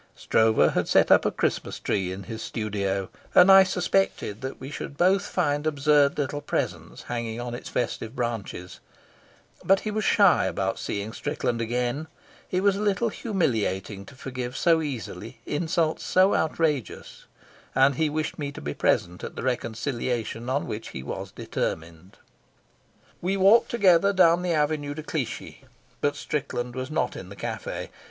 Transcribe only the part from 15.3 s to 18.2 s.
insults so outrageous, and he